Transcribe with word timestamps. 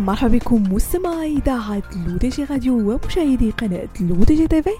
مرحبا 0.00 0.38
بكم 0.38 0.72
مستمعي 0.72 1.36
إذاعة 1.36 1.82
لودجي 2.06 2.44
راديو 2.44 2.74
ومشاهدي 2.74 3.50
قناة 3.50 3.88
لودجي 4.00 4.46
تيفي 4.46 4.70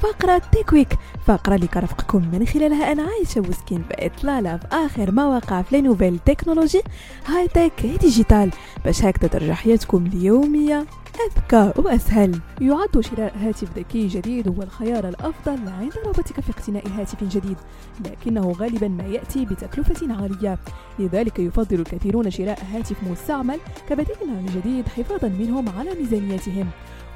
فقرة 0.00 0.42
Tech 0.52 0.70
Week 0.70 0.88
فقرة 1.26 1.54
اللي 1.54 1.66
كرفقكم 1.66 2.22
من 2.32 2.46
خلالها 2.46 2.92
أنا 2.92 3.02
عايشة 3.02 3.40
وسكين 3.40 3.82
بإطلالة 3.90 4.56
في 4.56 4.66
آخر 4.72 5.10
ما 5.10 5.26
وقع 5.26 5.62
في 5.62 5.80
nouvelles 5.80 6.18
technologies 6.26 6.82
high-tech 7.26 7.86
digital 8.00 8.50
باش 8.84 9.04
هكذا 9.04 9.28
ترجع 9.28 9.54
حياتكم 9.54 10.06
اليومية. 10.06 10.86
أذكى 11.26 11.80
وأسهل 11.80 12.40
يعد 12.60 13.00
شراء 13.00 13.34
هاتف 13.36 13.78
ذكي 13.78 14.06
جديد 14.06 14.48
هو 14.48 14.62
الخيار 14.62 15.08
الأفضل 15.08 15.68
عند 15.68 15.92
رغبتك 16.06 16.40
في 16.40 16.50
اقتناء 16.50 16.88
هاتف 16.88 17.24
جديد 17.24 17.56
لكنه 18.04 18.52
غالبا 18.52 18.88
ما 18.88 19.04
يأتي 19.04 19.44
بتكلفة 19.44 20.14
عالية. 20.14 20.58
لذلك 20.98 21.38
يفضل 21.38 21.80
الكثيرون 21.80 22.30
شراء 22.30 22.58
هاتف 22.72 22.96
مستعمل 23.10 23.58
كبديل 23.88 24.16
عن 24.22 24.46
الجديد 24.48 24.88
حفاظا 24.88 25.28
منهم 25.28 25.68
على 25.68 25.94
ميزانيتهم. 25.94 26.66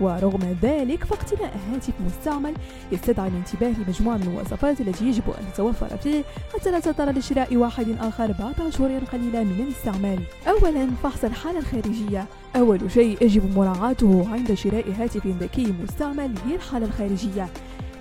ورغم 0.02 0.56
ذلك 0.62 1.04
فاقتناء 1.04 1.52
هاتف 1.72 1.92
مستعمل 2.06 2.54
يستدعي 2.92 3.28
الانتباه 3.28 3.72
لمجموعة 3.82 4.16
من 4.16 4.22
الوصفات 4.22 4.80
التي 4.80 5.04
يجب 5.04 5.22
أن 5.28 5.52
تتوفر 5.54 5.96
فيه 5.96 6.24
حتى 6.54 6.70
لا 6.70 6.80
تضطر 6.80 7.10
لشراء 7.10 7.56
واحد 7.56 7.86
آخر 8.00 8.32
بعد 8.32 8.60
أشهر 8.60 8.98
قليلة 9.12 9.44
من 9.44 9.60
الاستعمال. 9.60 10.18
أولا 10.48 10.88
فحص 11.02 11.24
الحالة 11.24 11.58
الخارجية. 11.58 12.26
أول 12.56 12.90
شيء 12.90 13.22
يجب 13.22 13.58
مراعاته 13.58 14.28
عند 14.32 14.54
شراء 14.54 14.84
هاتف 14.98 15.26
ذكي 15.26 15.74
مستعمل 15.82 16.34
هي 16.46 16.54
الحالة 16.54 16.86
الخارجية. 16.86 17.48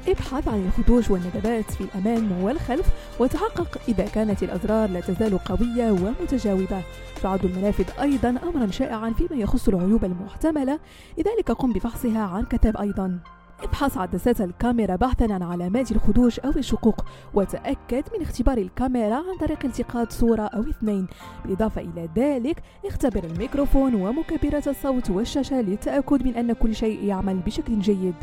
ابحث 0.08 0.48
عن 0.48 0.66
الخدوش 0.66 1.12
والندبات 1.12 1.72
في 1.72 1.82
الأمام 1.82 2.44
والخلف 2.44 2.86
وتحقق 3.20 3.82
إذا 3.88 4.06
كانت 4.06 4.44
الأزرار 4.44 4.90
لا 4.90 5.00
تزال 5.00 5.38
قوية 5.38 5.92
ومتجاوبة. 5.92 6.82
تعد 7.22 7.46
المنافذ 7.46 8.02
أيضا 8.02 8.30
أمرا 8.30 8.68
شائعا 8.68 9.10
فيما 9.10 9.42
يخص 9.42 9.68
العيوب 9.68 10.06
المحتملة. 10.06 10.80
لذلك 11.18 11.52
قم 11.52 11.74
بفحصها 11.74 12.22
عن 12.22 12.44
كتاب 12.44 12.78
أيضا. 12.78 13.20
ابحث 13.64 13.98
عدسات 13.98 14.42
الكاميرا 14.42 14.96
بحثا 14.96 15.34
عن 15.34 15.44
علامات 15.44 15.92
الخدوش 15.92 16.40
أو 16.40 16.50
الشقوق 16.50 17.06
وتأكد 17.34 18.04
من 18.16 18.22
اختبار 18.22 18.58
الكاميرا 18.58 19.16
عن 19.16 19.38
طريق 19.40 19.66
التقاط 19.66 20.12
صورة 20.12 20.42
أو 20.42 20.62
اثنين. 20.62 21.08
بالإضافة 21.44 21.82
إلى 21.82 22.10
ذلك 22.16 22.64
اختبر 22.86 23.24
الميكروفون 23.24 23.96
ومكبرات 23.96 24.68
الصوت 24.68 25.10
والشاشة 25.10 25.62
للتأكد 25.62 26.24
من 26.24 26.36
أن 26.36 26.54
كل 26.54 26.76
شيء 26.76 27.04
يعمل 27.04 27.36
بشكل 27.36 27.80
جيد. 27.80 28.16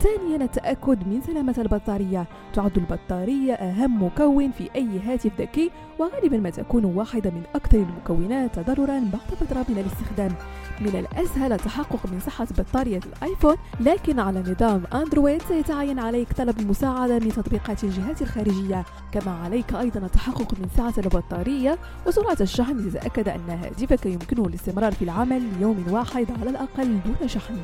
ثانيا 0.00 0.44
التأكد 0.44 1.08
من 1.08 1.20
سلامة 1.26 1.54
البطارية. 1.58 2.26
تعد 2.54 2.78
البطارية 2.78 3.52
أهم 3.52 4.02
مكون 4.02 4.50
في 4.50 4.70
أي 4.76 5.00
هاتف 5.04 5.40
ذكي 5.40 5.70
وغالبا 5.98 6.36
ما 6.36 6.50
تكون 6.50 6.84
واحدة 6.84 7.30
من 7.30 7.42
أكثر 7.54 7.78
المكونات 7.78 8.58
تضررا 8.58 9.00
بعد 9.12 9.38
فترة 9.40 9.66
من 9.68 9.78
الاستخدام. 9.78 10.30
من 10.80 11.06
الأسهل 11.12 11.52
التحقق 11.52 12.06
من 12.12 12.20
صحة 12.20 12.46
بطارية 12.58 13.00
الآيفون 13.06 13.56
لكن 13.80 14.18
على 14.20 14.40
نظام 14.40 14.82
أندرويد 14.94 15.42
سيتعين 15.42 15.98
عليك 15.98 16.32
طلب 16.32 16.60
المساعدة 16.60 17.18
من 17.18 17.28
تطبيقات 17.28 17.84
الجهات 17.84 18.22
الخارجية. 18.22 18.84
كما 19.12 19.38
عليك 19.44 19.74
أيضا 19.74 20.00
التحقق 20.00 20.54
من 20.60 20.68
سعة 20.76 20.94
البطارية 20.98 21.78
وسرعة 22.06 22.36
الشحن 22.40 22.76
لتتأكد 22.76 23.28
أن 23.28 23.50
هاتفك 23.50 24.06
يمكنه 24.06 24.46
الاستمرار 24.46 24.92
في 24.92 25.02
العمل 25.02 25.42
ليوم 25.58 25.84
واحد 25.90 26.26
على 26.40 26.50
الأقل 26.50 26.98
دون 27.04 27.28
شحن. 27.28 27.56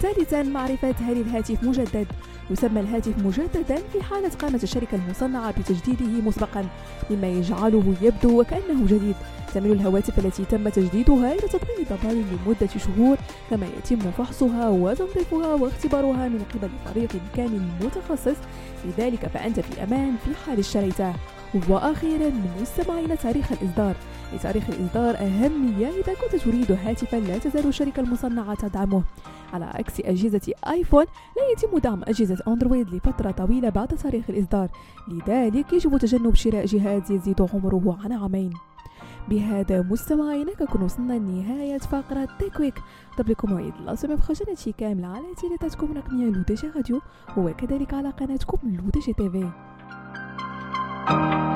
ثالثا 0.00 0.42
معرفة 0.42 0.94
هل 1.00 1.20
الهاتف 1.20 1.64
مجدد؟ 1.64 2.06
يسمى 2.50 2.80
الهاتف 2.80 3.18
مجددا 3.18 3.76
في 3.92 4.02
حالة 4.02 4.28
قامت 4.28 4.62
الشركة 4.62 4.94
المصنعة 4.94 5.54
بتجديده 5.60 6.22
مسبقا 6.26 6.66
مما 7.10 7.26
يجعله 7.26 7.94
يبدو 8.02 8.40
وكأنه 8.40 8.86
جديد. 8.86 9.14
تميل 9.54 9.72
الهواتف 9.72 10.18
التي 10.18 10.44
تم 10.44 10.68
تجديدها 10.68 11.32
إلى 11.32 11.48
تطبيق 11.48 11.88
ضمان 11.88 12.24
لمدة 12.46 12.68
شهور 12.76 13.16
كما 13.50 13.66
يتم 13.78 13.98
فحصها 13.98 14.68
وتنظيفها 14.68 15.54
واختبارها 15.54 16.28
من 16.28 16.44
قبل 16.54 16.68
فريق 16.84 17.08
كامل 17.36 17.62
متخصص. 17.80 18.36
لذلك 18.84 19.26
فأنت 19.26 19.60
في 19.60 19.82
أمان 19.82 20.14
في 20.24 20.30
حال 20.46 20.58
اشتريته 20.58 21.14
وأخيرا 21.68 22.32
مستمعين 22.60 23.18
تاريخ 23.18 23.52
الإصدار. 23.52 23.94
لتاريخ 24.34 24.64
الإصدار 24.68 25.16
أهمية 25.16 25.88
إذا 25.88 26.14
كنت 26.14 26.40
تريد 26.42 26.72
هاتفا 26.72 27.16
لا 27.16 27.38
تزال 27.38 27.66
الشركة 27.66 28.00
المصنعة 28.00 28.54
تدعمه. 28.54 29.02
على 29.52 29.64
عكس 29.64 30.00
أجهزة 30.00 30.52
آيفون 30.68 31.04
لا 31.36 31.42
يتم 31.52 31.78
دعم 31.78 32.02
أجهزة 32.02 32.38
أندرويد 32.48 32.94
لفترة 32.94 33.30
طويلة 33.30 33.68
بعد 33.68 33.88
تاريخ 33.88 34.24
الإصدار. 34.30 34.68
لذلك 35.08 35.72
يجب 35.72 35.98
تجنب 35.98 36.34
شراء 36.34 36.64
جهاز 36.64 37.10
يزيد 37.12 37.42
عمره 37.54 37.98
عن 38.04 38.12
عامين. 38.12 38.52
بهذا 39.28 39.82
مستمعينا 39.82 40.54
كنكون 40.54 40.82
وصلنا 40.82 41.12
لنهاية 41.12 41.78
فقرة 41.78 42.28
تيكويك 42.38 42.74
طب 43.18 43.28
لكم 43.28 43.50
موعد 43.50 43.72
الله 43.80 44.16
بخجنة 44.16 44.54
شي 44.54 44.72
كامل 44.72 45.04
على 45.04 45.34
تيليتاتكم 45.40 45.90
الرقمية 45.90 46.26
لودجي 46.30 46.68
راديو 46.76 47.00
وكذلك 47.36 47.94
على 47.94 48.10
قناتكم 48.10 48.58
لودجي 48.64 49.12
تيفي 49.12 49.50
thank 51.08 51.32
you 51.32 51.47